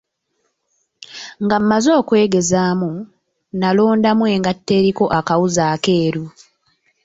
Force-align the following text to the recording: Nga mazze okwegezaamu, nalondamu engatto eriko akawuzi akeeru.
Nga 1.43 1.57
mazze 1.67 1.91
okwegezaamu, 2.01 2.91
nalondamu 3.59 4.23
engatto 4.35 4.71
eriko 4.79 5.05
akawuzi 5.17 5.61
akeeru. 5.73 6.25